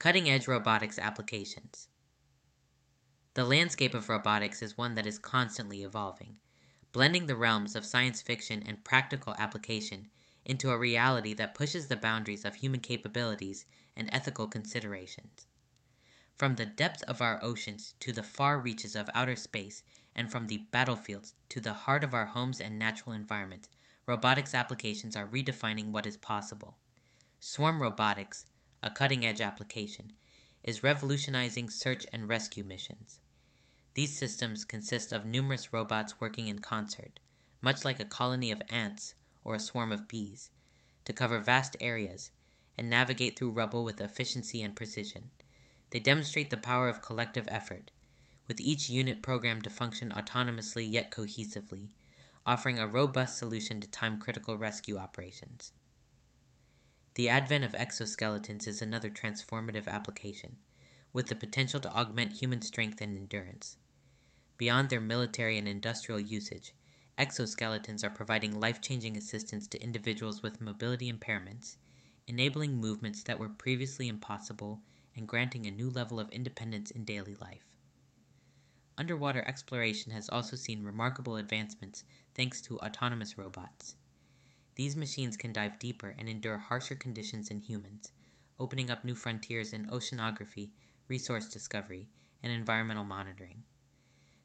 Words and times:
Cutting 0.00 0.30
edge 0.30 0.48
robotics 0.48 0.98
applications. 0.98 1.88
The 3.34 3.44
landscape 3.44 3.92
of 3.92 4.08
robotics 4.08 4.62
is 4.62 4.78
one 4.78 4.94
that 4.94 5.04
is 5.04 5.18
constantly 5.18 5.82
evolving, 5.82 6.38
blending 6.90 7.26
the 7.26 7.36
realms 7.36 7.76
of 7.76 7.84
science 7.84 8.22
fiction 8.22 8.62
and 8.62 8.82
practical 8.82 9.34
application 9.38 10.08
into 10.46 10.70
a 10.70 10.78
reality 10.78 11.34
that 11.34 11.54
pushes 11.54 11.88
the 11.88 11.98
boundaries 11.98 12.46
of 12.46 12.54
human 12.54 12.80
capabilities 12.80 13.66
and 13.94 14.08
ethical 14.10 14.46
considerations. 14.46 15.46
From 16.34 16.54
the 16.54 16.64
depths 16.64 17.02
of 17.02 17.20
our 17.20 17.38
oceans 17.44 17.92
to 18.00 18.10
the 18.10 18.22
far 18.22 18.58
reaches 18.58 18.96
of 18.96 19.10
outer 19.12 19.36
space, 19.36 19.82
and 20.16 20.32
from 20.32 20.46
the 20.46 20.64
battlefields 20.70 21.34
to 21.50 21.60
the 21.60 21.74
heart 21.74 22.04
of 22.04 22.14
our 22.14 22.24
homes 22.24 22.58
and 22.58 22.78
natural 22.78 23.12
environment, 23.12 23.68
robotics 24.06 24.54
applications 24.54 25.14
are 25.14 25.28
redefining 25.28 25.90
what 25.90 26.06
is 26.06 26.16
possible. 26.16 26.78
Swarm 27.38 27.82
robotics, 27.82 28.46
a 28.82 28.90
cutting 28.90 29.24
edge 29.26 29.40
application, 29.40 30.12
is 30.62 30.82
revolutionizing 30.82 31.68
search 31.68 32.06
and 32.12 32.28
rescue 32.28 32.64
missions. 32.64 33.20
These 33.94 34.16
systems 34.16 34.64
consist 34.64 35.12
of 35.12 35.26
numerous 35.26 35.72
robots 35.72 36.20
working 36.20 36.48
in 36.48 36.60
concert, 36.60 37.18
much 37.60 37.84
like 37.84 38.00
a 38.00 38.04
colony 38.04 38.50
of 38.50 38.62
ants 38.68 39.14
or 39.44 39.54
a 39.54 39.60
swarm 39.60 39.92
of 39.92 40.08
bees, 40.08 40.50
to 41.04 41.12
cover 41.12 41.40
vast 41.40 41.76
areas 41.80 42.30
and 42.78 42.88
navigate 42.88 43.38
through 43.38 43.50
rubble 43.50 43.84
with 43.84 44.00
efficiency 44.00 44.62
and 44.62 44.76
precision. 44.76 45.30
They 45.90 46.00
demonstrate 46.00 46.50
the 46.50 46.56
power 46.56 46.88
of 46.88 47.02
collective 47.02 47.48
effort, 47.50 47.90
with 48.46 48.60
each 48.60 48.88
unit 48.88 49.22
programmed 49.22 49.64
to 49.64 49.70
function 49.70 50.10
autonomously 50.10 50.90
yet 50.90 51.10
cohesively, 51.10 51.90
offering 52.46 52.78
a 52.78 52.86
robust 52.86 53.38
solution 53.38 53.80
to 53.80 53.88
time 53.88 54.18
critical 54.18 54.56
rescue 54.56 54.96
operations. 54.96 55.72
The 57.14 57.28
advent 57.28 57.64
of 57.64 57.72
exoskeletons 57.72 58.68
is 58.68 58.80
another 58.80 59.10
transformative 59.10 59.88
application, 59.88 60.58
with 61.12 61.26
the 61.26 61.34
potential 61.34 61.80
to 61.80 61.92
augment 61.92 62.34
human 62.34 62.62
strength 62.62 63.00
and 63.00 63.16
endurance. 63.16 63.76
Beyond 64.58 64.90
their 64.90 65.00
military 65.00 65.58
and 65.58 65.66
industrial 65.66 66.20
usage, 66.20 66.72
exoskeletons 67.18 68.04
are 68.04 68.10
providing 68.10 68.60
life 68.60 68.80
changing 68.80 69.16
assistance 69.16 69.66
to 69.68 69.82
individuals 69.82 70.42
with 70.42 70.60
mobility 70.60 71.12
impairments, 71.12 71.76
enabling 72.26 72.76
movements 72.76 73.24
that 73.24 73.40
were 73.40 73.48
previously 73.48 74.06
impossible 74.06 74.80
and 75.16 75.26
granting 75.26 75.66
a 75.66 75.70
new 75.70 75.90
level 75.90 76.20
of 76.20 76.30
independence 76.30 76.92
in 76.92 77.04
daily 77.04 77.34
life. 77.34 77.66
Underwater 78.96 79.42
exploration 79.48 80.12
has 80.12 80.28
also 80.28 80.56
seen 80.56 80.84
remarkable 80.84 81.36
advancements 81.36 82.04
thanks 82.34 82.60
to 82.62 82.78
autonomous 82.78 83.36
robots. 83.36 83.96
These 84.80 84.96
machines 84.96 85.36
can 85.36 85.52
dive 85.52 85.78
deeper 85.78 86.14
and 86.16 86.26
endure 86.26 86.56
harsher 86.56 86.94
conditions 86.94 87.50
than 87.50 87.58
humans, 87.58 88.12
opening 88.58 88.90
up 88.90 89.04
new 89.04 89.14
frontiers 89.14 89.74
in 89.74 89.84
oceanography, 89.88 90.70
resource 91.06 91.50
discovery, 91.50 92.08
and 92.42 92.50
environmental 92.50 93.04
monitoring. 93.04 93.64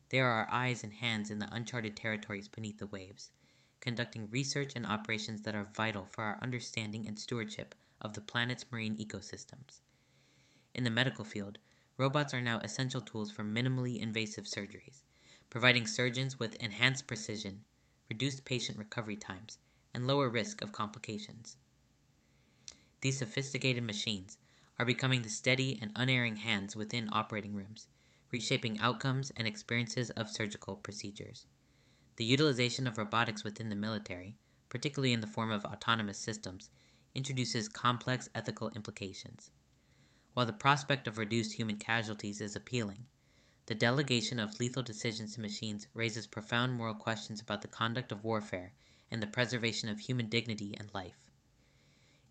They 0.09 0.19
are 0.19 0.30
our 0.30 0.52
eyes 0.52 0.83
and 0.83 0.91
hands 0.91 1.31
in 1.31 1.39
the 1.39 1.47
uncharted 1.56 1.95
territories 1.95 2.50
beneath 2.50 2.80
the 2.80 2.88
waves, 2.88 3.31
conducting 3.80 4.30
research 4.30 4.73
and 4.75 4.86
operations 4.86 5.44
that 5.44 5.56
are 5.56 5.72
vital 5.73 6.06
for 6.06 6.25
our 6.25 6.38
understanding 6.41 7.08
and 7.08 7.17
stewardship 7.17 7.73
of 8.02 8.11
the 8.11 8.19
planet's 8.19 8.69
marine 8.69 8.97
ecosystems. 8.97 9.80
In 10.73 10.83
the 10.83 10.89
medical 10.89 11.23
field, 11.23 11.59
robots 11.95 12.33
are 12.33 12.41
now 12.41 12.59
essential 12.59 13.00
tools 13.00 13.31
for 13.31 13.45
minimally 13.45 14.02
invasive 14.02 14.47
surgeries, 14.47 15.03
providing 15.50 15.88
surgeons 15.88 16.38
with 16.38 16.56
enhanced 16.56 17.08
precision, 17.08 17.63
reduced 18.09 18.44
patient 18.44 18.78
recovery 18.78 19.16
times, 19.16 19.59
and 19.95 20.05
lower 20.05 20.27
risk 20.27 20.61
of 20.61 20.73
complications. 20.73 21.55
These 22.99 23.17
sophisticated 23.17 23.81
machines 23.81 24.38
are 24.77 24.85
becoming 24.85 25.21
the 25.21 25.29
steady 25.29 25.79
and 25.81 25.93
unerring 25.95 26.35
hands 26.35 26.75
within 26.75 27.07
operating 27.13 27.55
rooms, 27.55 27.88
reshaping 28.29 28.77
outcomes 28.79 29.31
and 29.38 29.47
experiences 29.47 30.09
of 30.11 30.29
surgical 30.29 30.75
procedures. 30.75 31.45
The 32.17 32.25
utilization 32.25 32.88
of 32.88 32.97
robotics 32.97 33.45
within 33.45 33.69
the 33.69 33.75
military, 33.75 34.35
particularly 34.67 35.13
in 35.13 35.22
the 35.22 35.28
form 35.28 35.50
of 35.50 35.63
autonomous 35.63 36.17
systems, 36.17 36.69
introduces 37.13 37.69
complex 37.69 38.28
ethical 38.35 38.72
implications. 38.72 39.50
While 40.34 40.45
the 40.45 40.51
prospect 40.51 41.07
of 41.07 41.17
reduced 41.17 41.53
human 41.53 41.78
casualties 41.78 42.41
is 42.41 42.57
appealing, 42.57 43.05
the 43.67 43.75
delegation 43.75 44.39
of 44.39 44.59
lethal 44.59 44.84
decisions 44.84 45.35
to 45.35 45.41
machines 45.41 45.88
raises 45.94 46.28
profound 46.28 46.73
moral 46.73 46.95
questions 46.95 47.39
about 47.39 47.61
the 47.61 47.69
conduct 47.69 48.11
of 48.11 48.25
warfare 48.25 48.73
and 49.11 49.21
the 49.21 49.27
preservation 49.27 49.89
of 49.89 49.99
human 49.99 50.27
dignity 50.27 50.75
and 50.77 50.93
life. 50.93 51.29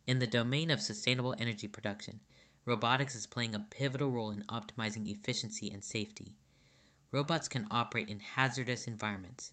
In 0.06 0.18
the 0.18 0.26
domain 0.26 0.70
of 0.70 0.82
sustainable 0.82 1.34
energy 1.38 1.66
production, 1.66 2.20
robotics 2.64 3.14
is 3.14 3.26
playing 3.26 3.54
a 3.54 3.66
pivotal 3.70 4.10
role 4.10 4.30
in 4.30 4.42
optimizing 4.44 5.08
efficiency 5.08 5.70
and 5.70 5.82
safety. 5.82 6.36
Robots 7.10 7.48
can 7.48 7.66
operate 7.70 8.10
in 8.10 8.20
hazardous 8.20 8.86
environments, 8.86 9.52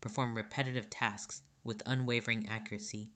perform 0.00 0.36
repetitive 0.36 0.88
tasks 0.88 1.42
with 1.64 1.82
unwavering 1.84 2.48
accuracy, 2.48 3.10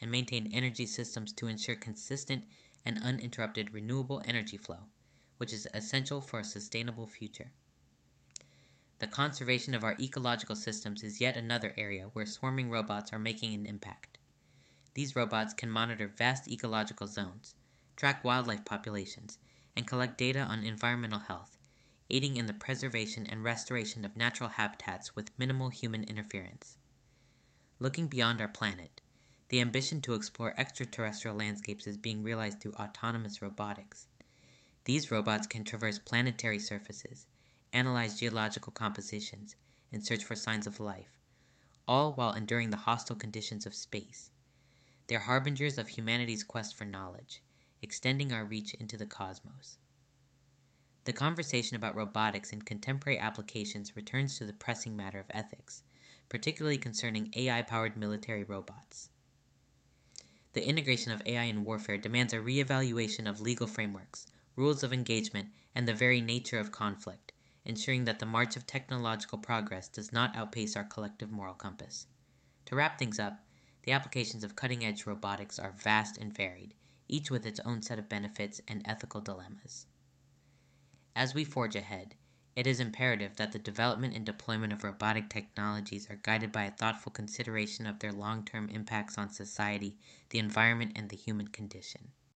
and 0.00 0.10
maintain 0.10 0.52
energy 0.52 0.86
systems 0.86 1.32
to 1.32 1.46
ensure 1.46 1.76
consistent 1.76 2.44
and 2.84 3.02
uninterrupted 3.02 3.72
renewable 3.72 4.22
energy 4.24 4.56
flow, 4.56 4.88
which 5.36 5.52
is 5.52 5.68
essential 5.72 6.20
for 6.20 6.40
a 6.40 6.44
sustainable 6.44 7.06
future. 7.06 7.52
The 9.04 9.10
conservation 9.10 9.74
of 9.74 9.84
our 9.84 9.96
ecological 10.00 10.56
systems 10.56 11.02
is 11.02 11.20
yet 11.20 11.36
another 11.36 11.74
area 11.76 12.06
where 12.14 12.24
swarming 12.24 12.70
robots 12.70 13.12
are 13.12 13.18
making 13.18 13.52
an 13.52 13.66
impact. 13.66 14.16
These 14.94 15.14
robots 15.14 15.52
can 15.52 15.68
monitor 15.68 16.08
vast 16.08 16.48
ecological 16.48 17.06
zones, 17.06 17.54
track 17.96 18.24
wildlife 18.24 18.64
populations, 18.64 19.38
and 19.76 19.86
collect 19.86 20.16
data 20.16 20.40
on 20.40 20.64
environmental 20.64 21.18
health, 21.18 21.58
aiding 22.08 22.38
in 22.38 22.46
the 22.46 22.54
preservation 22.54 23.26
and 23.26 23.44
restoration 23.44 24.06
of 24.06 24.16
natural 24.16 24.48
habitats 24.48 25.14
with 25.14 25.38
minimal 25.38 25.68
human 25.68 26.04
interference. 26.04 26.78
Looking 27.78 28.08
beyond 28.08 28.40
our 28.40 28.48
planet, 28.48 29.02
the 29.50 29.60
ambition 29.60 30.00
to 30.00 30.14
explore 30.14 30.58
extraterrestrial 30.58 31.36
landscapes 31.36 31.86
is 31.86 31.98
being 31.98 32.22
realized 32.22 32.62
through 32.62 32.72
autonomous 32.76 33.42
robotics. 33.42 34.08
These 34.86 35.10
robots 35.10 35.46
can 35.46 35.62
traverse 35.62 35.98
planetary 35.98 36.58
surfaces, 36.58 37.26
analyze 37.74 38.20
geological 38.20 38.72
compositions, 38.72 39.56
and 39.92 40.06
search 40.06 40.24
for 40.24 40.36
signs 40.36 40.66
of 40.66 40.78
life, 40.78 41.18
all 41.88 42.12
while 42.12 42.32
enduring 42.32 42.70
the 42.70 42.76
hostile 42.76 43.16
conditions 43.16 43.66
of 43.66 43.74
space. 43.74 44.30
They're 45.08 45.18
harbingers 45.18 45.76
of 45.76 45.88
humanity's 45.88 46.44
quest 46.44 46.76
for 46.76 46.84
knowledge, 46.84 47.42
extending 47.82 48.32
our 48.32 48.44
reach 48.44 48.74
into 48.74 48.96
the 48.96 49.06
cosmos. 49.06 49.78
The 51.04 51.12
conversation 51.12 51.76
about 51.76 51.96
robotics 51.96 52.52
and 52.52 52.64
contemporary 52.64 53.18
applications 53.18 53.96
returns 53.96 54.38
to 54.38 54.46
the 54.46 54.52
pressing 54.52 54.96
matter 54.96 55.18
of 55.18 55.26
ethics, 55.30 55.82
particularly 56.28 56.78
concerning 56.78 57.34
AI 57.34 57.60
powered 57.62 57.96
military 57.96 58.44
robots. 58.44 59.10
The 60.52 60.66
integration 60.66 61.10
of 61.10 61.22
AI 61.26 61.42
in 61.42 61.64
warfare 61.64 61.98
demands 61.98 62.32
a 62.32 62.36
reevaluation 62.36 63.28
of 63.28 63.40
legal 63.40 63.66
frameworks, 63.66 64.26
rules 64.56 64.84
of 64.84 64.92
engagement, 64.92 65.50
and 65.74 65.88
the 65.88 65.92
very 65.92 66.20
nature 66.20 66.60
of 66.60 66.70
conflict 66.70 67.32
ensuring 67.64 68.04
that 68.04 68.18
the 68.18 68.26
march 68.26 68.56
of 68.56 68.66
technological 68.66 69.38
progress 69.38 69.88
does 69.88 70.12
not 70.12 70.36
outpace 70.36 70.76
our 70.76 70.84
collective 70.84 71.30
moral 71.30 71.54
compass. 71.54 72.06
To 72.66 72.76
wrap 72.76 72.98
things 72.98 73.18
up, 73.18 73.44
the 73.84 73.92
applications 73.92 74.44
of 74.44 74.56
cutting 74.56 74.84
edge 74.84 75.06
robotics 75.06 75.58
are 75.58 75.72
vast 75.72 76.16
and 76.16 76.34
varied, 76.34 76.74
each 77.08 77.30
with 77.30 77.46
its 77.46 77.60
own 77.60 77.82
set 77.82 77.98
of 77.98 78.08
benefits 78.08 78.60
and 78.66 78.82
ethical 78.84 79.20
dilemmas. 79.20 79.86
As 81.14 81.34
we 81.34 81.44
forge 81.44 81.76
ahead, 81.76 82.14
it 82.56 82.66
is 82.66 82.80
imperative 82.80 83.36
that 83.36 83.52
the 83.52 83.58
development 83.58 84.14
and 84.14 84.24
deployment 84.24 84.72
of 84.72 84.84
robotic 84.84 85.28
technologies 85.28 86.08
are 86.08 86.16
guided 86.16 86.52
by 86.52 86.64
a 86.64 86.70
thoughtful 86.70 87.10
consideration 87.10 87.86
of 87.86 87.98
their 87.98 88.12
long 88.12 88.44
term 88.44 88.68
impacts 88.68 89.18
on 89.18 89.28
society, 89.28 89.96
the 90.30 90.38
environment, 90.38 90.92
and 90.94 91.08
the 91.10 91.16
human 91.16 91.48
condition. 91.48 92.12